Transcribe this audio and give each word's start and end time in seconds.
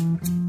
Mm-hmm. 0.00 0.39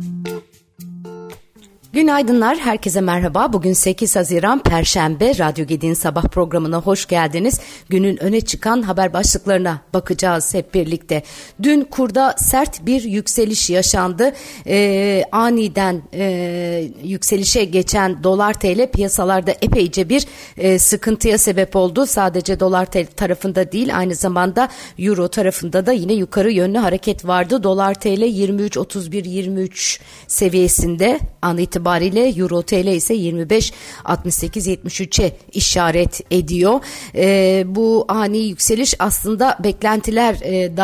Günaydınlar, 2.02 2.58
herkese 2.58 3.02
merhaba. 3.02 3.54
Bugün 3.54 3.74
8 3.74 4.16
Haziran 4.16 4.64
Perşembe 4.64 5.38
Radyo 5.38 5.66
Gedi'nin 5.66 5.94
sabah 5.94 6.24
programına 6.24 6.82
hoş 6.82 7.05
geldiniz. 7.05 7.60
Günün 7.89 8.24
öne 8.24 8.42
çıkan 8.42 8.82
haber 8.82 9.14
başlıklarına 9.14 9.82
bakacağız 9.93 10.54
hep 10.54 10.74
birlikte. 10.74 11.24
Dün 11.64 11.84
kurda 11.84 12.36
sert 12.38 12.86
bir 12.86 13.04
yükseliş 13.04 13.70
yaşandı. 13.70 14.34
Ee, 14.68 15.24
aniden 15.32 16.02
e, 16.14 16.89
yükselişe 17.04 17.66
geçen 17.66 18.24
dolar 18.24 18.54
TL 18.54 18.92
piyasalarda 18.92 19.52
epeyce 19.52 20.10
bir 20.10 20.25
e, 20.57 20.79
sıkıntıya 20.79 21.38
sebep 21.38 21.75
oldu. 21.75 22.06
Sadece 22.06 22.60
dolar 22.60 22.86
TL 22.86 23.06
tarafında 23.15 23.71
değil 23.71 23.97
aynı 23.97 24.15
zamanda 24.15 24.70
euro 25.00 25.28
tarafında 25.28 25.86
da 25.86 25.92
yine 25.92 26.14
yukarı 26.14 26.52
yönlü 26.52 26.78
hareket 26.78 27.25
vardı. 27.28 27.64
Dolar 27.64 27.93
TL 27.93 28.07
23.31-23 28.07 30.00
seviyesinde 30.28 31.20
an 31.42 31.57
itibariyle 31.57 31.90
itibariyle 31.91 32.41
Euro 32.41 32.61
TL 32.61 32.88
ise 32.88 33.16
25.68.73'e 33.16 35.31
işaret 35.53 36.22
ediyor. 36.31 36.80
E, 37.16 37.64
bu 37.67 38.05
ani 38.08 38.38
yükseliş 38.38 38.95
aslında 39.00 39.58
beklentiler 39.64 40.36
e, 40.41 40.77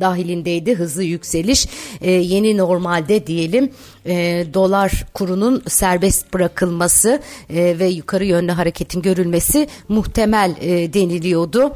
dahilindeydi 0.00 0.74
hızlı 0.74 1.04
yükseliş. 1.04 1.66
E, 2.00 2.10
yeni 2.10 2.56
normalde 2.56 3.26
diyelim 3.26 3.72
e, 4.06 4.46
dolar 4.54 5.04
kurunun 5.14 5.62
serbest 5.68 6.34
bırakılması 6.34 7.22
e, 7.50 7.78
ve 7.78 7.86
yukarı 7.86 8.24
yönlü 8.24 8.52
hareketin 8.52 9.02
görülmesi 9.02 9.68
muhtemel 9.88 10.54
e, 10.60 10.92
deniliyordu. 10.92 11.72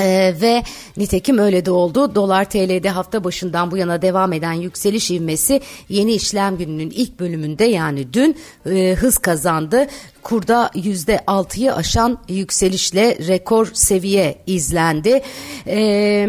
Ee, 0.00 0.34
ve 0.40 0.62
nitekim 0.96 1.38
öyle 1.38 1.66
de 1.66 1.70
oldu. 1.70 2.14
Dolar 2.14 2.44
TL'de 2.44 2.90
hafta 2.90 3.24
başından 3.24 3.70
bu 3.70 3.76
yana 3.76 4.02
devam 4.02 4.32
eden 4.32 4.52
yükseliş 4.52 5.10
ivmesi 5.10 5.60
yeni 5.88 6.12
işlem 6.12 6.56
gününün 6.56 6.90
ilk 6.90 7.20
bölümünde 7.20 7.64
yani 7.64 8.12
dün 8.12 8.36
e, 8.66 8.94
hız 8.94 9.18
kazandı 9.18 9.86
kurda 10.22 10.70
yüzde 10.74 11.20
altıyı 11.26 11.74
aşan 11.74 12.18
yükselişle 12.28 13.18
rekor 13.26 13.70
seviye 13.74 14.38
izlendi. 14.46 15.22
E, 15.66 16.28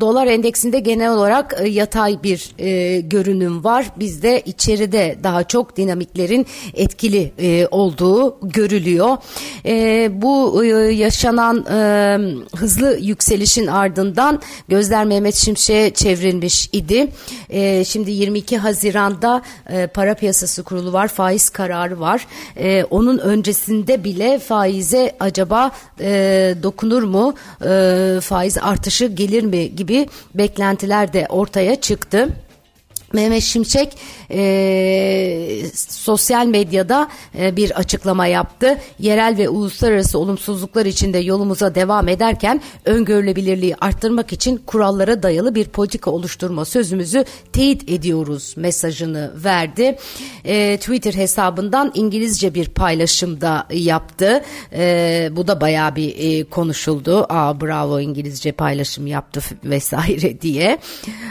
dolar 0.00 0.26
endeksinde 0.26 0.80
genel 0.80 1.12
olarak 1.12 1.54
e, 1.60 1.68
yatay 1.68 2.22
bir 2.22 2.54
e, 2.58 3.00
görünüm 3.00 3.64
var. 3.64 3.86
Bizde 3.96 4.40
içeride 4.40 5.18
daha 5.22 5.44
çok 5.44 5.76
dinamiklerin 5.76 6.46
etkili 6.74 7.32
e, 7.38 7.66
olduğu 7.70 8.38
görülüyor. 8.42 9.16
E, 9.66 10.08
bu 10.22 10.64
e, 10.64 10.68
yaşanan 10.92 11.66
e, 11.66 12.18
hızlı 12.56 12.98
yükselişin 13.00 13.66
ardından 13.66 14.42
gözler 14.68 15.04
Mehmet 15.04 15.34
Şimşek'e 15.34 15.94
çevrilmiş 15.94 16.68
idi. 16.72 17.08
E, 17.50 17.84
şimdi 17.84 18.10
22 18.10 18.58
Haziran'da 18.58 19.42
e, 19.70 19.86
para 19.86 20.14
piyasası 20.14 20.62
kurulu 20.62 20.92
var, 20.92 21.08
faiz 21.08 21.50
kararı 21.50 22.00
var. 22.00 22.26
E, 22.56 22.84
onun 22.84 23.03
onun 23.04 23.18
öncesinde 23.18 24.04
bile 24.04 24.38
faize 24.38 25.16
acaba 25.20 25.70
e, 26.00 26.54
dokunur 26.62 27.02
mu, 27.02 27.34
e, 27.64 28.20
faiz 28.20 28.58
artışı 28.58 29.06
gelir 29.06 29.42
mi 29.42 29.76
gibi 29.76 30.08
beklentiler 30.34 31.12
de 31.12 31.26
ortaya 31.28 31.80
çıktı. 31.80 32.28
Mehmet 33.14 33.42
Şimşek 33.42 33.96
e, 34.30 35.62
sosyal 35.88 36.46
medyada 36.46 37.08
e, 37.38 37.56
bir 37.56 37.70
açıklama 37.70 38.26
yaptı. 38.26 38.78
Yerel 38.98 39.38
ve 39.38 39.48
uluslararası 39.48 40.18
olumsuzluklar 40.18 40.86
içinde 40.86 41.18
yolumuza 41.18 41.74
devam 41.74 42.08
ederken 42.08 42.60
öngörülebilirliği 42.84 43.76
arttırmak 43.80 44.32
için 44.32 44.56
kurallara 44.66 45.22
dayalı 45.22 45.54
bir 45.54 45.64
politika 45.64 46.10
oluşturma 46.10 46.64
sözümüzü 46.64 47.24
teyit 47.52 47.90
ediyoruz 47.90 48.54
mesajını 48.56 49.32
verdi. 49.44 49.98
E, 50.44 50.76
Twitter 50.76 51.14
hesabından 51.14 51.92
İngilizce 51.94 52.54
bir 52.54 52.68
paylaşımda 52.68 53.66
yaptı. 53.70 54.42
E, 54.72 55.28
bu 55.32 55.46
da 55.46 55.60
bayağı 55.60 55.96
bir 55.96 56.14
e, 56.18 56.44
konuşuldu. 56.44 57.26
Aa 57.28 57.60
bravo 57.60 58.00
İngilizce 58.00 58.52
paylaşım 58.52 59.06
yaptı 59.06 59.40
vesaire 59.64 60.40
diye. 60.40 60.78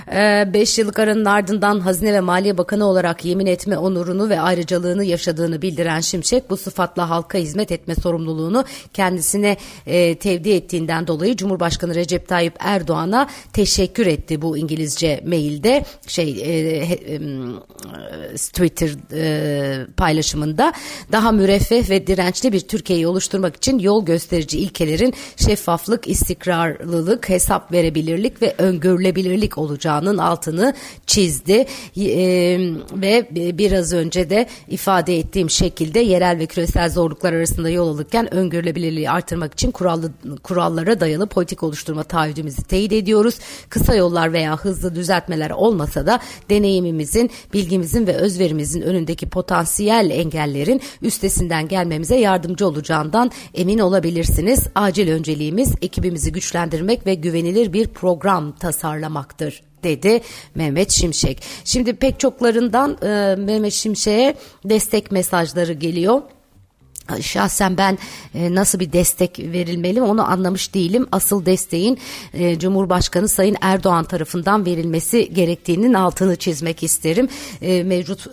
5 0.08 0.80
e, 0.80 0.82
yıllık 0.82 1.00
aranın 1.00 1.26
ardından 1.26 1.73
Hazine 1.80 2.14
ve 2.14 2.20
Maliye 2.20 2.58
Bakanı 2.58 2.86
olarak 2.86 3.26
yemin 3.26 3.46
etme 3.46 3.78
onurunu 3.78 4.30
ve 4.30 4.40
ayrıcalığını 4.40 5.04
yaşadığını 5.04 5.62
bildiren 5.62 6.00
Şimşek 6.00 6.50
bu 6.50 6.58
sıfatla 6.58 7.10
halka 7.10 7.38
hizmet 7.38 7.72
etme 7.72 7.96
sorumluluğunu 7.96 8.66
kendisine 8.94 9.58
e, 9.86 10.16
tevdi 10.16 10.50
ettiğinden 10.50 11.08
dolayı 11.08 11.36
Cumhurbaşkanı 11.36 11.96
Recep 11.96 12.28
Tayyip 12.28 12.54
Erdoğan'a 12.60 13.30
teşekkür 13.54 14.08
etti 14.08 14.42
bu 14.42 14.58
İngilizce 14.58 15.24
mailde 15.28 15.86
şey 16.08 16.30
e, 16.30 16.84
e, 16.84 17.20
Twitter 18.36 18.90
e, 19.14 19.86
paylaşımında 19.98 20.74
daha 21.12 21.32
müreffeh 21.32 21.90
ve 21.90 22.08
dirençli 22.08 22.54
bir 22.54 22.60
Türkiye'yi 22.60 23.08
oluşturmak 23.08 23.56
için 23.56 23.80
yol 23.80 24.06
gösterici 24.06 24.60
ilkelerin 24.60 25.14
şeffaflık, 25.36 26.08
istikrarlılık, 26.08 27.30
hesap 27.30 27.72
verebilirlik 27.72 28.42
ve 28.42 28.56
öngörülebilirlik 28.58 29.58
olacağının 29.58 30.18
altını 30.18 30.74
çizdi. 31.08 31.63
E, 31.98 32.60
ve 32.96 33.28
biraz 33.58 33.94
önce 33.94 34.30
de 34.30 34.48
ifade 34.68 35.18
ettiğim 35.18 35.50
şekilde 35.50 36.00
yerel 36.00 36.40
ve 36.40 36.46
küresel 36.46 36.90
zorluklar 36.90 37.34
arasında 37.34 37.70
yol 37.70 37.88
alırken 37.88 38.34
öngörülebilirliği 38.34 39.10
artırmak 39.10 39.54
için 39.54 39.72
kurallı, 39.72 40.12
kurallara 40.44 41.00
dayalı 41.00 41.28
politik 41.28 41.64
oluşturma 41.64 42.04
taahhüdümüzü 42.04 42.64
teyit 42.64 42.94
ediyoruz. 42.94 43.40
Kısa 43.70 43.96
yollar 43.96 44.34
veya 44.34 44.58
hızlı 44.58 44.96
düzeltmeler 44.96 45.52
olmasa 45.52 46.06
da 46.08 46.20
deneyimimizin, 46.50 47.30
bilgimizin 47.54 48.08
ve 48.08 48.14
özverimizin 48.14 48.82
önündeki 48.82 49.30
potansiyel 49.30 50.10
engellerin 50.10 50.82
üstesinden 51.02 51.68
gelmemize 51.68 52.16
yardımcı 52.16 52.68
olacağından 52.68 53.32
emin 53.54 53.80
olabilirsiniz. 53.80 54.68
Acil 54.76 55.12
önceliğimiz 55.12 55.76
ekibimizi 55.82 56.32
güçlendirmek 56.32 57.06
ve 57.06 57.16
güvenilir 57.16 57.74
bir 57.74 57.88
program 57.88 58.52
tasarlamaktır 58.52 59.73
dedi 59.84 60.22
Mehmet 60.56 60.92
Şimşek. 60.92 61.44
Şimdi 61.66 61.94
pek 61.96 62.20
çoklarından 62.20 62.98
e, 63.02 63.36
Mehmet 63.36 63.74
Şimşek'e 63.74 64.36
destek 64.66 65.12
mesajları 65.12 65.74
geliyor. 65.74 66.22
Şahsen 67.22 67.78
ben 67.78 67.98
e, 68.36 68.56
nasıl 68.56 68.80
bir 68.80 68.94
destek 68.94 69.40
verilmeli 69.40 70.02
onu 70.02 70.32
anlamış 70.32 70.74
değilim. 70.74 71.08
Asıl 71.12 71.46
desteğin 71.46 72.00
e, 72.34 72.60
Cumhurbaşkanı 72.60 73.28
Sayın 73.28 73.58
Erdoğan 73.62 74.06
tarafından 74.06 74.66
verilmesi 74.66 75.34
gerektiğinin 75.34 75.94
altını 75.94 76.36
çizmek 76.36 76.84
isterim. 76.84 77.30
E, 77.62 77.84
mevcut 77.84 78.28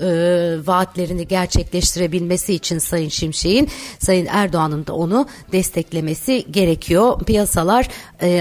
vaatlerini 0.67 1.29
gerçekleştirebilmesi 1.29 2.55
için 2.55 2.79
Sayın 2.79 3.09
Şimşek'in 3.09 3.69
Sayın 3.99 4.27
Erdoğan'ın 4.31 4.87
da 4.87 4.95
onu 4.95 5.27
desteklemesi 5.53 6.47
gerekiyor. 6.51 7.19
Piyasalar 7.19 7.89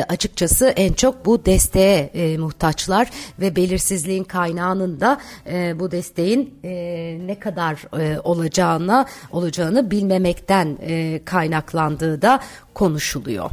açıkçası 0.09 0.67
en 0.67 0.93
çok 0.93 1.25
bu 1.25 1.45
desteğe 1.45 2.37
muhtaçlar 2.37 3.09
ve 3.39 3.55
belirsizliğin 3.55 4.23
kaynağının 4.23 4.99
da 4.99 5.19
bu 5.79 5.91
desteğin 5.91 6.53
ne 7.25 7.39
kadar 7.39 7.85
olacağına 8.23 9.05
olacağını 9.31 9.91
bilmem 9.91 10.18
vermemekten 10.19 10.77
e, 10.81 11.21
kaynaklandığı 11.25 12.21
da 12.21 12.39
konuşuluyor. 12.73 13.51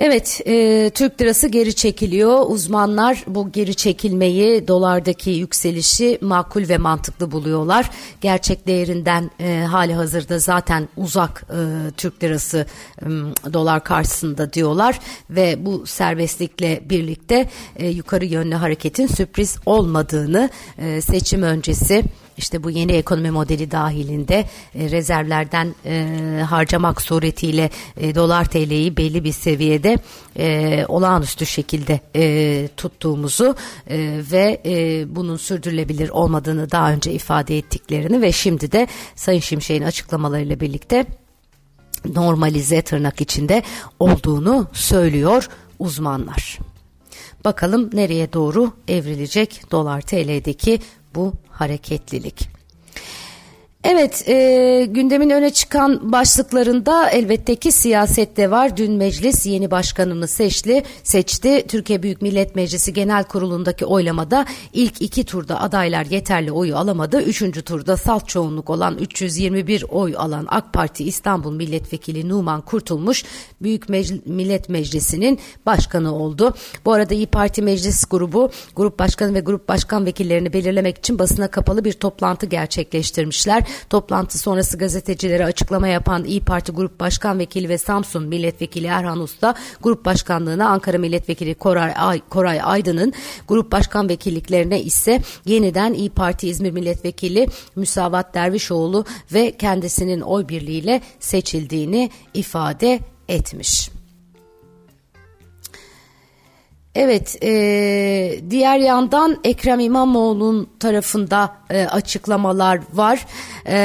Evet, 0.00 0.40
e, 0.46 0.90
Türk 0.94 1.20
lirası 1.20 1.48
geri 1.48 1.74
çekiliyor. 1.74 2.44
Uzmanlar 2.48 3.24
bu 3.26 3.52
geri 3.52 3.74
çekilmeyi, 3.74 4.68
dolardaki 4.68 5.30
yükselişi 5.30 6.18
makul 6.20 6.68
ve 6.68 6.78
mantıklı 6.78 7.30
buluyorlar. 7.30 7.90
Gerçek 8.20 8.66
değerinden 8.66 9.30
e, 9.40 9.64
hali 9.70 9.94
hazırda 9.94 10.38
zaten 10.38 10.88
uzak 10.96 11.44
e, 11.50 11.90
Türk 11.96 12.24
lirası 12.24 12.66
e, 13.02 13.06
dolar 13.52 13.84
karşısında 13.84 14.52
diyorlar 14.52 15.00
ve 15.30 15.66
bu 15.66 15.86
serbestlikle 15.86 16.80
birlikte 16.90 17.48
e, 17.76 17.88
yukarı 17.88 18.24
yönlü 18.24 18.54
hareketin 18.54 19.06
sürpriz 19.06 19.56
olmadığını 19.66 20.50
e, 20.78 21.00
seçim 21.00 21.42
öncesi 21.42 22.04
işte 22.38 22.62
bu 22.62 22.70
yeni 22.70 22.92
ekonomi 22.92 23.30
modeli 23.30 23.70
dahilinde 23.70 24.44
e, 24.74 24.90
rezervlerden 24.90 25.74
e, 25.84 26.42
harcamak 26.48 27.02
suretiyle 27.02 27.70
e, 27.96 28.14
dolar 28.14 28.44
TL'yi 28.44 28.96
belli 28.96 29.24
bir 29.24 29.32
seviyede 29.32 29.98
e, 30.38 30.84
olağanüstü 30.88 31.46
şekilde 31.46 32.00
e, 32.16 32.68
tuttuğumuzu 32.76 33.56
e, 33.90 34.20
ve 34.32 34.60
e, 34.66 35.04
bunun 35.16 35.36
sürdürülebilir 35.36 36.08
olmadığını 36.08 36.70
daha 36.70 36.92
önce 36.92 37.12
ifade 37.12 37.58
ettiklerini 37.58 38.22
ve 38.22 38.32
şimdi 38.32 38.72
de 38.72 38.86
Sayın 39.14 39.40
Şimşek'in 39.40 39.82
açıklamalarıyla 39.82 40.60
birlikte 40.60 41.06
normalize 42.14 42.82
tırnak 42.82 43.20
içinde 43.20 43.62
olduğunu 44.00 44.66
söylüyor 44.72 45.48
uzmanlar. 45.78 46.58
Bakalım 47.44 47.90
nereye 47.92 48.32
doğru 48.32 48.72
evrilecek 48.88 49.62
dolar 49.70 50.00
TL'deki 50.00 50.80
bu 51.18 51.32
hareketlilik. 51.50 52.48
Evet, 53.90 54.28
e, 54.28 54.86
gündemin 54.90 55.30
öne 55.30 55.50
çıkan 55.50 56.12
başlıklarında 56.12 57.10
elbette 57.10 57.54
ki 57.54 57.72
siyasette 57.72 58.50
var. 58.50 58.76
Dün 58.76 58.92
meclis 58.92 59.46
yeni 59.46 59.70
başkanını 59.70 60.28
seçti. 60.28 60.82
seçti. 61.02 61.64
Türkiye 61.68 62.02
Büyük 62.02 62.22
Millet 62.22 62.56
Meclisi 62.56 62.92
Genel 62.92 63.24
Kurulu'ndaki 63.24 63.86
oylamada 63.86 64.46
ilk 64.72 65.02
iki 65.02 65.24
turda 65.24 65.60
adaylar 65.60 66.06
yeterli 66.06 66.52
oyu 66.52 66.76
alamadı. 66.76 67.22
Üçüncü 67.22 67.62
turda 67.62 67.96
salt 67.96 68.28
çoğunluk 68.28 68.70
olan 68.70 68.98
321 68.98 69.84
oy 69.88 70.14
alan 70.16 70.46
AK 70.48 70.72
Parti 70.72 71.04
İstanbul 71.04 71.52
Milletvekili 71.52 72.28
Numan 72.28 72.60
Kurtulmuş 72.60 73.24
Büyük 73.62 73.88
Mecl 73.88 74.14
Millet 74.26 74.68
Meclisi'nin 74.68 75.38
başkanı 75.66 76.14
oldu. 76.14 76.54
Bu 76.84 76.92
arada 76.92 77.14
İyi 77.14 77.26
Parti 77.26 77.62
Meclis 77.62 78.04
Grubu, 78.04 78.50
Grup 78.76 78.98
Başkanı 78.98 79.34
ve 79.34 79.40
Grup 79.40 79.68
Başkan 79.68 80.06
Vekillerini 80.06 80.52
belirlemek 80.52 80.98
için 80.98 81.18
basına 81.18 81.48
kapalı 81.48 81.84
bir 81.84 81.92
toplantı 81.92 82.46
gerçekleştirmişler. 82.46 83.64
Toplantı 83.90 84.38
sonrası 84.38 84.78
gazetecilere 84.78 85.44
açıklama 85.44 85.88
yapan 85.88 86.24
İyi 86.24 86.40
Parti 86.40 86.72
Grup 86.72 87.00
Başkan 87.00 87.38
Vekili 87.38 87.68
ve 87.68 87.78
Samsun 87.78 88.24
Milletvekili 88.24 88.86
Erhan 88.86 89.20
Usta, 89.20 89.54
Grup 89.82 90.04
Başkanlığına 90.04 90.68
Ankara 90.68 90.98
Milletvekili 90.98 91.54
Koray, 91.54 91.92
Ay, 91.96 92.20
Koray 92.28 92.60
Aydın'ın 92.62 93.12
Grup 93.48 93.72
Başkan 93.72 94.08
Vekilliklerine 94.08 94.82
ise 94.82 95.22
yeniden 95.44 95.92
İyi 95.92 96.10
Parti 96.10 96.48
İzmir 96.48 96.70
Milletvekili 96.70 97.46
Müsavat 97.76 98.34
Dervişoğlu 98.34 99.04
ve 99.32 99.56
kendisinin 99.56 100.20
oy 100.20 100.48
birliğiyle 100.48 101.00
seçildiğini 101.20 102.10
ifade 102.34 103.00
etmiş. 103.28 103.97
Evet, 106.98 107.38
e, 107.42 107.50
diğer 108.50 108.78
yandan 108.78 109.36
Ekrem 109.44 109.80
İmamoğlu'nun 109.80 110.68
tarafında 110.80 111.56
e, 111.70 111.86
açıklamalar 111.86 112.80
var. 112.92 113.26
E, 113.66 113.78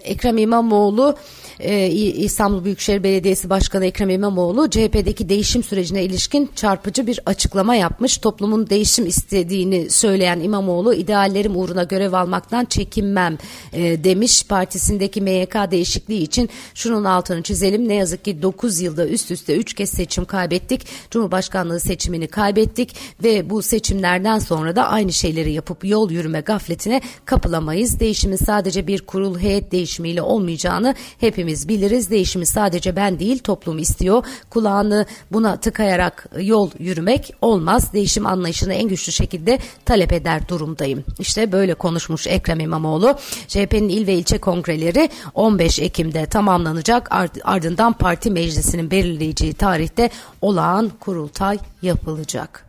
Ekrem 0.00 0.38
İmamoğlu 0.38 1.16
e, 1.60 1.86
İstanbul 1.88 2.64
Büyükşehir 2.64 3.02
Belediyesi 3.02 3.50
Başkanı 3.50 3.86
Ekrem 3.86 4.10
İmamoğlu 4.10 4.70
CHP'deki 4.70 5.28
değişim 5.28 5.62
sürecine 5.62 6.04
ilişkin 6.04 6.50
çarpıcı 6.56 7.06
bir 7.06 7.20
açıklama 7.26 7.74
yapmış. 7.74 8.18
Toplumun 8.18 8.70
değişim 8.70 9.06
istediğini 9.06 9.90
söyleyen 9.90 10.40
İmamoğlu 10.40 10.94
ideallerim 10.94 11.56
uğruna 11.56 11.82
görev 11.82 12.12
almaktan 12.12 12.64
çekinmem 12.64 13.38
e, 13.72 14.04
demiş. 14.04 14.44
Partisindeki 14.46 15.20
MYK 15.20 15.54
değişikliği 15.70 16.22
için 16.22 16.50
şunun 16.74 17.04
altını 17.04 17.42
çizelim. 17.42 17.88
Ne 17.88 17.94
yazık 17.94 18.24
ki 18.24 18.42
9 18.42 18.80
yılda 18.80 19.08
üst 19.08 19.30
üste 19.30 19.56
3 19.56 19.74
kez 19.74 19.90
seçim 19.90 20.24
kaybettik. 20.24 20.86
Cumhurbaşkanlığı 21.10 21.80
seçimini 21.80 22.28
kaybettik 22.28 22.96
ve 23.22 23.50
bu 23.50 23.62
seçimlerden 23.62 24.38
sonra 24.38 24.76
da 24.76 24.88
aynı 24.88 25.12
şeyleri 25.12 25.52
yapıp 25.52 25.84
yol 25.84 26.10
yürüme 26.10 26.40
gafletine 26.40 27.00
kapılamayız. 27.24 28.00
Değişimin 28.00 28.36
sadece 28.36 28.86
bir 28.86 29.00
kurul 29.00 29.38
heyet 29.38 29.72
değişimiyle 29.72 30.22
olmayacağını 30.22 30.94
hepimiz 31.18 31.45
hepimiz 31.46 31.68
biliriz. 31.68 32.10
Değişimi 32.10 32.46
sadece 32.46 32.96
ben 32.96 33.18
değil 33.18 33.38
toplum 33.38 33.78
istiyor. 33.78 34.24
Kulağını 34.50 35.06
buna 35.32 35.56
tıkayarak 35.56 36.28
yol 36.40 36.70
yürümek 36.78 37.34
olmaz. 37.40 37.92
Değişim 37.92 38.26
anlayışını 38.26 38.74
en 38.74 38.88
güçlü 38.88 39.12
şekilde 39.12 39.58
talep 39.84 40.12
eder 40.12 40.48
durumdayım. 40.48 41.04
İşte 41.18 41.52
böyle 41.52 41.74
konuşmuş 41.74 42.26
Ekrem 42.26 42.60
İmamoğlu. 42.60 43.18
CHP'nin 43.48 43.88
il 43.88 44.06
ve 44.06 44.14
ilçe 44.14 44.38
kongreleri 44.38 45.10
15 45.34 45.78
Ekim'de 45.78 46.26
tamamlanacak. 46.26 47.08
Ardından 47.44 47.92
parti 47.92 48.30
meclisinin 48.30 48.90
belirleyeceği 48.90 49.54
tarihte 49.54 50.10
olağan 50.40 50.92
kurultay 51.00 51.58
yapılacak. 51.82 52.65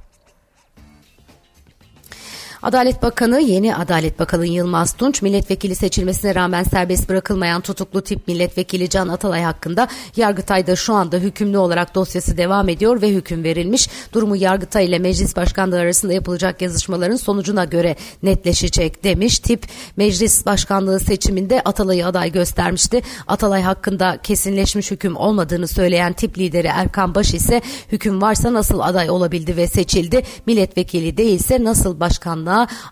Adalet 2.62 3.04
Bakanı 3.04 3.40
yeni 3.40 3.76
Adalet 3.76 4.20
Bakanı 4.20 4.46
Yılmaz 4.46 4.94
Tunç 4.94 5.22
milletvekili 5.22 5.76
seçilmesine 5.76 6.36
rağmen 6.36 6.64
serbest 6.64 7.10
bırakılmayan 7.10 7.62
tutuklu 7.62 8.02
tip 8.02 8.28
milletvekili 8.28 8.90
Can 8.90 9.08
Atalay 9.08 9.44
hakkında 9.44 9.88
Yargıtay'da 10.16 10.76
şu 10.76 10.94
anda 10.94 11.18
hükümlü 11.18 11.58
olarak 11.58 11.96
dosyası 11.96 12.38
devam 12.38 12.70
ediyor 12.70 13.02
ve 13.02 13.10
hüküm 13.10 13.44
verilmiş. 13.44 13.90
Durumu 14.14 14.36
Yargıtay 14.36 14.86
ile 14.86 15.00
Meclis 15.00 15.36
Başkanlığı 15.36 15.80
arasında 15.80 16.14
yapılacak 16.14 16.62
yazışmaların 16.62 17.16
sonucuna 17.16 17.66
göre 17.66 17.96
netleşecek 18.24 19.04
demiş. 19.04 19.40
Tip 19.40 19.66
Meclis 19.98 20.46
Başkanlığı 20.46 21.00
seçiminde 21.00 21.62
Atalay'ı 21.66 22.08
aday 22.08 22.32
göstermişti. 22.32 23.02
Atalay 23.28 23.62
hakkında 23.62 24.18
kesinleşmiş 24.24 24.92
hüküm 24.92 25.16
olmadığını 25.16 25.68
söyleyen 25.68 26.14
tip 26.14 26.38
lideri 26.38 26.68
Erkan 26.68 27.16
Baş 27.16 27.34
ise 27.34 27.62
hüküm 27.92 28.22
varsa 28.22 28.54
nasıl 28.54 28.80
aday 28.80 29.10
olabildi 29.10 29.58
ve 29.58 29.68
seçildi? 29.68 30.24
Milletvekili 30.46 31.18
değilse 31.18 31.64
nasıl 31.64 32.00
başkanlığa 32.00 32.48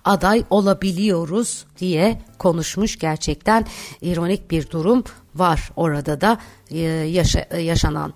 aday 0.05 0.43
olabiliyoruz 0.49 1.65
diye 1.79 2.21
konuşmuş 2.39 2.99
gerçekten 2.99 3.65
ironik 4.01 4.51
bir 4.51 4.69
durum 4.69 5.03
var 5.35 5.69
orada 5.75 6.21
da 6.21 6.37
e, 6.71 6.79
yaşa, 6.79 7.47
yaşanan. 7.57 8.13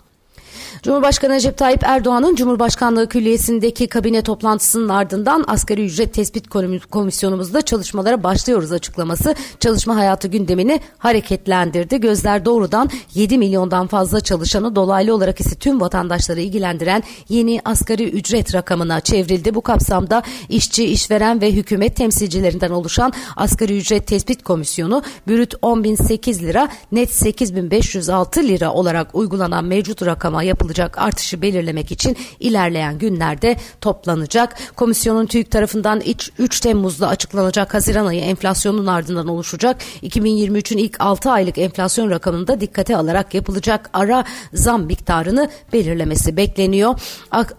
Cumhurbaşkanı 0.83 1.33
Recep 1.33 1.57
Tayyip 1.57 1.83
Erdoğan'ın 1.83 2.35
Cumhurbaşkanlığı 2.35 3.09
Külliyesi'ndeki 3.09 3.87
kabine 3.87 4.21
toplantısının 4.21 4.89
ardından 4.89 5.43
asgari 5.47 5.85
ücret 5.85 6.13
tespit 6.13 6.49
komisyonumuzda 6.91 7.61
çalışmalara 7.61 8.23
başlıyoruz 8.23 8.71
açıklaması 8.71 9.35
çalışma 9.59 9.95
hayatı 9.95 10.27
gündemini 10.27 10.81
hareketlendirdi. 10.97 11.99
Gözler 11.99 12.45
doğrudan 12.45 12.89
7 13.13 13.37
milyondan 13.37 13.87
fazla 13.87 14.21
çalışanı 14.21 14.75
dolaylı 14.75 15.15
olarak 15.15 15.39
ise 15.39 15.55
tüm 15.55 15.81
vatandaşları 15.81 16.41
ilgilendiren 16.41 17.03
yeni 17.29 17.61
asgari 17.65 18.09
ücret 18.09 18.55
rakamına 18.55 18.99
çevrildi. 18.99 19.55
Bu 19.55 19.61
kapsamda 19.61 20.23
işçi, 20.49 20.85
işveren 20.85 21.41
ve 21.41 21.51
hükümet 21.51 21.95
temsilcilerinden 21.95 22.71
oluşan 22.71 23.13
asgari 23.35 23.77
ücret 23.77 24.07
tespit 24.07 24.43
komisyonu 24.43 25.03
bürüt 25.27 25.53
10.008 25.53 26.41
lira, 26.41 26.69
net 26.91 27.09
8.506 27.09 28.47
lira 28.47 28.73
olarak 28.73 29.15
uygulanan 29.15 29.65
mevcut 29.65 30.05
rakama 30.05 30.43
yapılacak 30.69 30.97
artışı 30.97 31.41
belirlemek 31.41 31.91
için 31.91 32.17
ilerleyen 32.39 32.97
günlerde 32.97 33.55
toplanacak. 33.81 34.55
Komisyonun 34.75 35.25
TÜİK 35.25 35.51
tarafından 35.51 36.01
3 36.37 36.59
Temmuz'da 36.59 37.07
açıklanacak 37.07 37.73
Haziran 37.73 38.05
ayı 38.05 38.21
enflasyonun 38.21 38.85
ardından 38.85 39.27
oluşacak. 39.27 39.77
2023'ün 40.03 40.77
ilk 40.77 41.01
6 41.01 41.31
aylık 41.31 41.57
enflasyon 41.57 42.09
rakamında 42.09 42.61
dikkate 42.61 42.97
alarak 42.97 43.33
yapılacak 43.33 43.89
ara 43.93 44.23
zam 44.53 44.83
miktarını 44.83 45.49
belirlemesi 45.73 46.37
bekleniyor. 46.37 46.99
AK, 47.31 47.55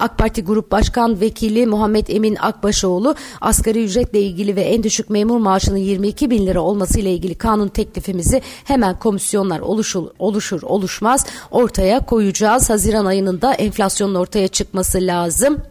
AK 0.00 0.18
Parti 0.18 0.44
Grup 0.44 0.70
Başkan 0.70 1.20
Vekili 1.20 1.66
Muhammed 1.66 2.08
Emin 2.08 2.36
Akbaşoğlu 2.36 3.14
asgari 3.40 3.84
ücretle 3.84 4.20
ilgili 4.20 4.56
ve 4.56 4.62
en 4.62 4.82
düşük 4.82 5.10
memur 5.10 5.38
maaşının 5.38 5.76
22 5.76 6.30
bin 6.30 6.46
lira 6.46 6.60
olması 6.60 7.00
ile 7.00 7.12
ilgili 7.12 7.34
kanun 7.34 7.68
teklifimizi 7.68 8.42
hemen 8.64 8.98
komisyonlar 8.98 9.60
oluşur, 9.60 10.04
oluşur 10.18 10.62
oluşmaz 10.62 11.26
ortaya 11.50 12.06
koyacak 12.06 12.53
olacağız. 12.54 12.70
Haziran 12.70 13.04
ayının 13.04 13.40
da 13.40 13.54
enflasyonun 13.54 14.14
ortaya 14.14 14.48
çıkması 14.48 14.98
lazım. 15.00 15.62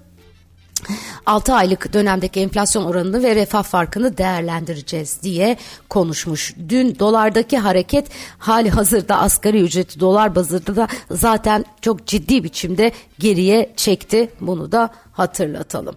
6 1.25 1.53
aylık 1.53 1.93
dönemdeki 1.93 2.39
enflasyon 2.39 2.83
oranını 2.83 3.23
ve 3.23 3.35
refah 3.35 3.63
farkını 3.63 4.17
değerlendireceğiz 4.17 5.23
diye 5.23 5.57
konuşmuş. 5.89 6.55
Dün 6.69 6.99
dolardaki 6.99 7.57
hareket 7.57 8.07
hali 8.37 8.69
hazırda 8.69 9.17
asgari 9.17 9.61
ücreti 9.61 9.99
dolar 9.99 10.35
bazında 10.35 10.75
da 10.75 10.87
zaten 11.11 11.65
çok 11.81 12.07
ciddi 12.07 12.43
biçimde 12.43 12.91
geriye 13.19 13.73
çekti. 13.75 14.29
Bunu 14.41 14.71
da 14.71 14.89
hatırlatalım. 15.11 15.95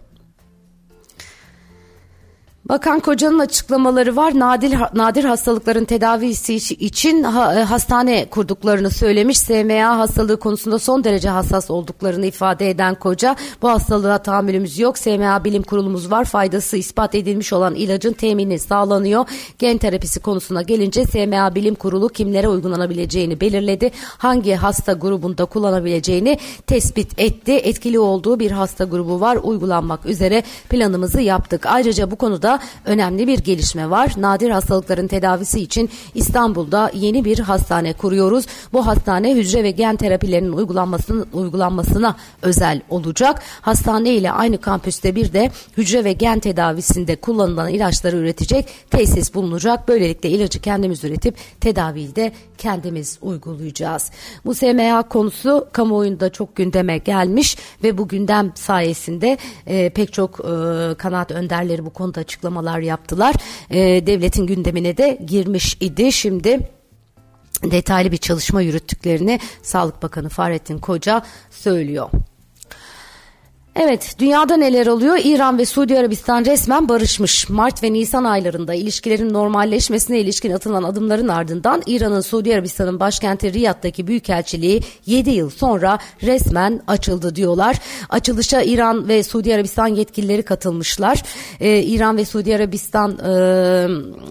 Bakan 2.68 3.00
Koca'nın 3.00 3.38
açıklamaları 3.38 4.16
var. 4.16 4.38
Nadir 4.38 4.74
nadir 4.94 5.24
hastalıkların 5.24 5.84
tedavisi 5.84 6.54
için 6.54 7.22
e, 7.22 7.26
hastane 7.62 8.26
kurduklarını 8.30 8.90
söylemiş. 8.90 9.38
SMA 9.38 9.98
hastalığı 9.98 10.40
konusunda 10.40 10.78
son 10.78 11.04
derece 11.04 11.28
hassas 11.28 11.70
olduklarını 11.70 12.26
ifade 12.26 12.70
eden 12.70 12.94
Koca, 12.94 13.36
bu 13.62 13.68
hastalığa 13.68 14.18
tahammülümüz 14.18 14.78
yok. 14.78 14.98
SMA 14.98 15.44
bilim 15.44 15.62
kurulumuz 15.62 16.10
var. 16.10 16.24
Faydası 16.24 16.76
ispat 16.76 17.14
edilmiş 17.14 17.52
olan 17.52 17.74
ilacın 17.74 18.12
temini 18.12 18.58
sağlanıyor. 18.58 19.26
Gen 19.58 19.78
terapisi 19.78 20.20
konusuna 20.20 20.62
gelince 20.62 21.04
SMA 21.04 21.54
bilim 21.54 21.74
kurulu 21.74 22.08
kimlere 22.08 22.48
uygulanabileceğini 22.48 23.40
belirledi. 23.40 23.90
Hangi 24.18 24.54
hasta 24.54 24.92
grubunda 24.92 25.44
kullanabileceğini 25.44 26.38
tespit 26.66 27.20
etti. 27.20 27.52
Etkili 27.52 27.98
olduğu 27.98 28.40
bir 28.40 28.50
hasta 28.50 28.84
grubu 28.84 29.20
var. 29.20 29.38
Uygulanmak 29.42 30.06
üzere 30.06 30.42
planımızı 30.68 31.20
yaptık. 31.20 31.66
Ayrıca 31.66 32.10
bu 32.10 32.16
konuda 32.16 32.55
önemli 32.84 33.26
bir 33.26 33.38
gelişme 33.38 33.90
var. 33.90 34.12
Nadir 34.16 34.50
hastalıkların 34.50 35.06
tedavisi 35.06 35.60
için 35.60 35.90
İstanbul'da 36.14 36.90
yeni 36.94 37.24
bir 37.24 37.38
hastane 37.38 37.92
kuruyoruz. 37.92 38.46
Bu 38.72 38.86
hastane 38.86 39.34
hücre 39.34 39.62
ve 39.62 39.70
gen 39.70 39.96
terapilerinin 39.96 40.52
uygulanmasının 40.52 41.26
uygulanmasına 41.32 42.16
özel 42.42 42.80
olacak. 42.90 43.42
Hastane 43.60 44.10
ile 44.10 44.32
aynı 44.32 44.58
kampüste 44.58 45.14
bir 45.14 45.32
de 45.32 45.50
hücre 45.76 46.04
ve 46.04 46.12
gen 46.12 46.38
tedavisinde 46.38 47.16
kullanılan 47.16 47.68
ilaçları 47.68 48.16
üretecek 48.16 48.68
tesis 48.90 49.34
bulunacak. 49.34 49.88
Böylelikle 49.88 50.28
ilacı 50.28 50.60
kendimiz 50.60 51.04
üretip 51.04 51.36
tedaviyi 51.60 52.16
de 52.16 52.32
kendimiz 52.58 53.18
uygulayacağız. 53.22 54.10
Bu 54.44 54.54
SMA 54.54 55.02
konusu 55.02 55.68
kamuoyunda 55.72 56.32
çok 56.32 56.56
gündeme 56.56 56.98
gelmiş 56.98 57.56
ve 57.84 57.98
bu 57.98 58.08
gündem 58.08 58.52
sayesinde 58.54 59.38
e, 59.66 59.90
pek 59.90 60.12
çok 60.12 60.40
e, 60.40 60.94
kanaat 60.94 61.30
önderleri 61.30 61.84
bu 61.86 61.90
konuda 61.90 62.20
açıklamalar 62.20 62.45
açıklamalar 62.46 62.78
yaptılar. 62.78 63.34
E, 63.70 64.06
devletin 64.06 64.46
gündemine 64.46 64.96
de 64.96 65.18
girmiş 65.26 65.76
idi. 65.80 66.12
Şimdi 66.12 66.70
detaylı 67.62 68.12
bir 68.12 68.16
çalışma 68.16 68.62
yürüttüklerini 68.62 69.40
Sağlık 69.62 70.02
Bakanı 70.02 70.28
Fahrettin 70.28 70.78
Koca 70.78 71.22
söylüyor. 71.50 72.10
Evet, 73.78 74.16
dünyada 74.18 74.56
neler 74.56 74.86
oluyor? 74.86 75.18
İran 75.24 75.58
ve 75.58 75.64
Suudi 75.66 75.98
Arabistan 75.98 76.44
resmen 76.44 76.88
barışmış. 76.88 77.48
Mart 77.48 77.82
ve 77.82 77.92
Nisan 77.92 78.24
aylarında 78.24 78.74
ilişkilerin 78.74 79.32
normalleşmesine 79.32 80.20
ilişkin 80.20 80.52
atılan 80.52 80.82
adımların 80.82 81.28
ardından 81.28 81.82
İran'ın 81.86 82.20
Suudi 82.20 82.54
Arabistan'ın 82.54 83.00
başkenti 83.00 83.52
Riyad'daki 83.52 84.06
büyükelçiliği 84.06 84.82
7 85.06 85.30
yıl 85.30 85.50
sonra 85.50 85.98
resmen 86.22 86.80
açıldı 86.86 87.36
diyorlar. 87.36 87.76
Açılışa 88.08 88.62
İran 88.62 89.08
ve 89.08 89.22
Suudi 89.22 89.54
Arabistan 89.54 89.86
yetkilileri 89.86 90.42
katılmışlar. 90.42 91.22
Ee, 91.60 91.82
İran 91.82 92.16
ve 92.16 92.24
Suudi 92.24 92.56
Arabistan 92.56 93.18
e, 93.18 93.30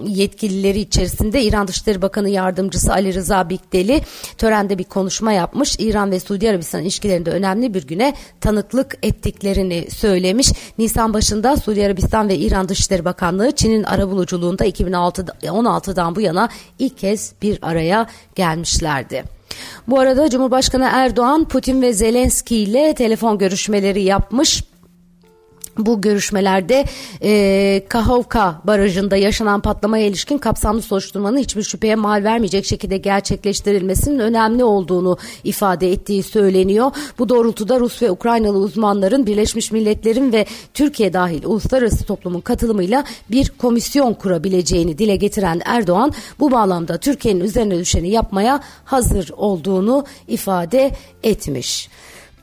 yetkilileri 0.08 0.80
içerisinde 0.80 1.44
İran 1.44 1.68
Dışişleri 1.68 2.02
Bakanı 2.02 2.30
Yardımcısı 2.30 2.94
Ali 2.94 3.14
Rıza 3.14 3.50
Bikdeli 3.50 4.02
törende 4.38 4.78
bir 4.78 4.84
konuşma 4.84 5.32
yapmış. 5.32 5.76
İran 5.80 6.12
ve 6.12 6.20
Suudi 6.20 6.50
Arabistan 6.50 6.82
ilişkilerinde 6.82 7.32
önemli 7.32 7.74
bir 7.74 7.88
güne 7.88 8.14
tanıklık 8.42 8.98
ettik 9.04 9.35
ettiklerini 9.36 9.88
söylemiş. 9.92 10.52
Nisan 10.78 11.14
başında 11.14 11.58
Suudi 11.58 11.86
Arabistan 11.86 12.30
ve 12.30 12.38
İran 12.38 12.70
Dışişleri 12.70 13.06
Bakanlığı 13.06 13.52
Çin'in 13.52 13.84
arabuluculuğunda 13.84 14.66
2016'dan 14.66 16.16
bu 16.16 16.22
yana 16.22 16.50
ilk 16.80 16.98
kez 16.98 17.34
bir 17.42 17.60
araya 17.62 18.08
gelmişlerdi. 18.36 19.24
Bu 19.88 20.00
arada 20.00 20.30
Cumhurbaşkanı 20.30 20.90
Erdoğan 20.92 21.48
Putin 21.48 21.82
ve 21.82 21.94
Zelenski 21.94 22.58
ile 22.58 22.94
telefon 22.96 23.38
görüşmeleri 23.38 24.04
yapmış. 24.04 24.64
Bu 25.78 26.02
görüşmelerde 26.02 26.86
e, 27.24 27.84
Kahovka 27.90 28.62
Barajı'nda 28.64 29.16
yaşanan 29.18 29.62
patlamaya 29.62 30.06
ilişkin 30.06 30.38
kapsamlı 30.38 30.82
soruşturmanın 30.82 31.38
hiçbir 31.38 31.64
şüpheye 31.64 31.96
mal 31.96 32.24
vermeyecek 32.24 32.66
şekilde 32.66 32.98
gerçekleştirilmesinin 32.98 34.20
önemli 34.20 34.64
olduğunu 34.64 35.18
ifade 35.44 35.92
ettiği 35.92 36.24
söyleniyor. 36.24 36.92
Bu 37.20 37.30
doğrultuda 37.30 37.80
Rus 37.80 38.02
ve 38.02 38.12
Ukraynalı 38.12 38.58
uzmanların 38.58 39.26
Birleşmiş 39.26 39.72
Milletler'in 39.72 40.34
ve 40.34 40.46
Türkiye 40.74 41.14
dahil 41.14 41.44
uluslararası 41.44 42.06
toplumun 42.06 42.42
katılımıyla 42.42 43.04
bir 43.32 43.50
komisyon 43.50 44.14
kurabileceğini 44.14 44.98
dile 44.98 45.16
getiren 45.16 45.62
Erdoğan 45.66 46.14
bu 46.40 46.52
bağlamda 46.52 46.98
Türkiye'nin 46.98 47.40
üzerine 47.40 47.80
düşeni 47.80 48.10
yapmaya 48.10 48.60
hazır 48.86 49.30
olduğunu 49.38 50.06
ifade 50.28 50.92
etmiş. 51.24 51.90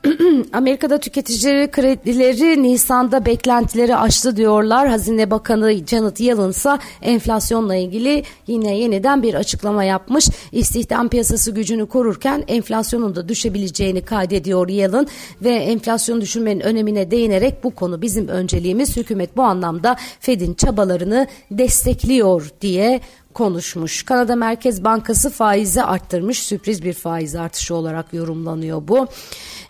Amerika'da 0.52 0.98
tüketici 0.98 1.70
kredileri 1.70 2.62
Nisan'da 2.62 3.26
beklentileri 3.26 3.96
aştı 3.96 4.36
diyorlar. 4.36 4.88
Hazine 4.88 5.30
Bakanı 5.30 5.72
Janet 5.86 6.20
Yellen 6.20 6.48
ise 6.48 6.78
enflasyonla 7.02 7.76
ilgili 7.76 8.24
yine 8.46 8.78
yeniden 8.78 9.22
bir 9.22 9.34
açıklama 9.34 9.84
yapmış. 9.84 10.28
İstihdam 10.52 11.08
piyasası 11.08 11.50
gücünü 11.50 11.86
korurken 11.86 12.44
enflasyonun 12.48 13.16
da 13.16 13.28
düşebileceğini 13.28 14.02
kaydediyor 14.02 14.68
Yellen 14.68 15.06
ve 15.42 15.50
enflasyon 15.50 16.20
düşürmenin 16.20 16.60
önemine 16.60 17.10
değinerek 17.10 17.64
bu 17.64 17.70
konu 17.70 18.02
bizim 18.02 18.28
önceliğimiz. 18.28 18.96
Hükümet 18.96 19.36
bu 19.36 19.42
anlamda 19.42 19.96
Fed'in 20.20 20.54
çabalarını 20.54 21.26
destekliyor 21.50 22.50
diye 22.60 23.00
konuşmuş. 23.34 24.02
Kanada 24.02 24.36
Merkez 24.36 24.84
Bankası 24.84 25.30
faizi 25.30 25.82
arttırmış. 25.82 26.42
Sürpriz 26.42 26.84
bir 26.84 26.92
faiz 26.92 27.34
artışı 27.34 27.74
olarak 27.74 28.14
yorumlanıyor 28.14 28.88
bu. 28.88 29.06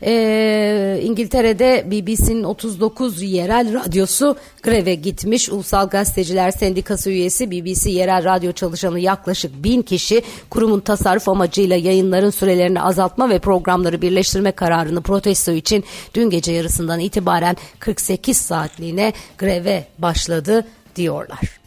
Ee, 0.05 1.01
İngiltere'de 1.03 1.85
BBC'nin 1.91 2.45
39 2.45 3.23
yerel 3.23 3.75
radyosu 3.75 4.37
greve 4.63 4.95
gitmiş. 4.95 5.49
Ulusal 5.49 5.89
Gazeteciler 5.89 6.51
Sendikası 6.51 7.11
üyesi 7.11 7.51
BBC 7.51 7.91
yerel 7.91 8.25
radyo 8.25 8.53
çalışanı 8.53 9.01
yaklaşık 9.01 9.65
bin 9.65 9.83
kişi 9.83 10.23
kurumun 10.51 10.81
tasarruf 10.81 11.29
amacıyla 11.29 11.77
yayınların 11.77 12.31
sürelerini 12.31 12.83
azaltma 12.83 13.31
ve 13.31 13.39
programları 13.39 14.03
birleştirme 14.03 14.53
kararını 14.53 15.03
protesto 15.03 15.53
için 15.53 15.85
dün 16.15 16.31
gece 16.31 16.53
yarısından 16.53 17.01
itibaren 17.01 17.57
48 17.79 18.37
saatliğine 18.37 19.13
greve 19.39 19.85
başladı 19.99 20.65
diyorlar. 20.97 21.62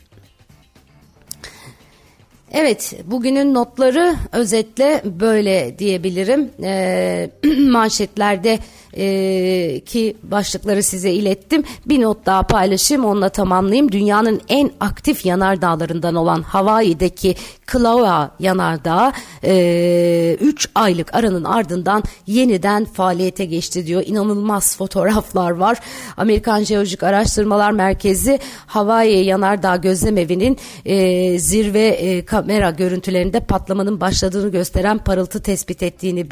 Evet, 2.57 2.93
bugünün 3.05 3.53
notları 3.53 4.15
özetle 4.31 5.01
böyle 5.05 5.79
diyebilirim. 5.79 6.51
E, 6.63 7.29
manşetlerde 7.59 8.59
e, 8.97 9.79
ki 9.85 10.17
başlıkları 10.23 10.83
size 10.83 11.11
ilettim. 11.11 11.63
Bir 11.85 12.01
not 12.01 12.25
daha 12.25 12.43
paylaşayım 12.43 13.05
onunla 13.05 13.29
tamamlayayım. 13.29 13.91
Dünyanın 13.91 14.41
en 14.49 14.71
aktif 14.79 15.25
yanardağlarından 15.25 16.15
olan 16.15 16.41
Hawaii'deki 16.41 17.35
Kilauea 17.71 18.31
yanardağı 18.39 19.11
3 19.43 19.45
e, 19.45 20.69
aylık 20.75 21.15
aranın 21.15 21.43
ardından 21.43 22.03
yeniden 22.27 22.85
faaliyete 22.85 23.45
geçti 23.45 23.87
diyor. 23.87 24.03
İnanılmaz 24.05 24.77
fotoğraflar 24.77 25.51
var. 25.51 25.79
Amerikan 26.17 26.63
Jeolojik 26.63 27.03
Araştırmalar 27.03 27.71
Merkezi 27.71 28.39
Hawaii 28.67 29.25
Yanardağ 29.25 29.75
Gözlemevi'nin 29.75 30.57
e, 30.85 31.39
zirve 31.39 31.87
e, 31.87 32.25
kamera 32.45 32.69
görüntülerinde 32.69 33.39
patlamanın 33.39 34.01
başladığını 34.01 34.51
gösteren 34.51 34.97
parıltı 34.97 35.41
tespit 35.41 35.83
ettiğini 35.83 36.31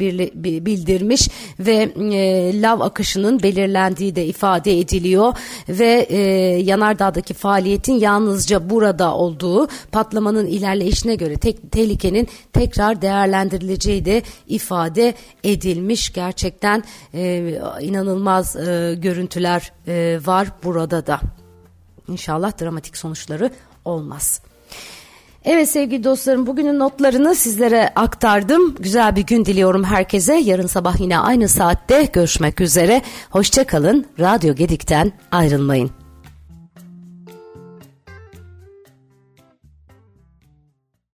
bildirmiş 0.66 1.28
ve 1.58 1.92
e, 2.12 2.62
lav 2.62 2.80
akışının 2.80 3.42
belirlendiği 3.42 4.16
de 4.16 4.26
ifade 4.26 4.78
ediliyor 4.78 5.34
ve 5.68 6.06
e, 6.08 6.18
yanardağdaki 6.62 7.34
faaliyetin 7.34 7.92
yalnızca 7.92 8.70
burada 8.70 9.14
olduğu 9.14 9.68
patlamanın 9.92 10.46
ilerleyişine 10.46 11.14
göre 11.14 11.36
tek, 11.36 11.72
tehlikenin 11.72 12.28
tekrar 12.52 13.02
değerlendirileceği 13.02 14.04
de 14.04 14.22
ifade 14.46 15.14
edilmiş. 15.44 16.12
Gerçekten 16.12 16.84
e, 17.14 17.54
inanılmaz 17.80 18.56
e, 18.56 18.94
görüntüler 18.98 19.72
e, 19.86 20.18
var 20.26 20.48
burada 20.64 21.06
da. 21.06 21.20
İnşallah 22.08 22.60
dramatik 22.60 22.96
sonuçları 22.96 23.50
olmaz. 23.84 24.40
Evet 25.44 25.70
sevgili 25.70 26.04
dostlarım 26.04 26.46
bugünün 26.46 26.78
notlarını 26.78 27.34
sizlere 27.34 27.92
aktardım. 27.96 28.74
Güzel 28.74 29.16
bir 29.16 29.22
gün 29.22 29.44
diliyorum 29.44 29.84
herkese. 29.84 30.34
Yarın 30.34 30.66
sabah 30.66 31.00
yine 31.00 31.18
aynı 31.18 31.48
saatte 31.48 32.08
görüşmek 32.12 32.60
üzere. 32.60 33.02
Hoşçakalın. 33.30 34.06
Radyo 34.20 34.54
Gedik'ten 34.54 35.12
ayrılmayın. 35.32 36.03